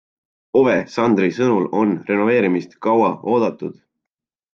Ove 0.59 0.77
Sandri 0.93 1.29
sõnul 1.39 1.67
on 1.81 1.93
renoveerimist 2.07 2.73
kaua 2.87 3.13
oodatud. 3.35 3.77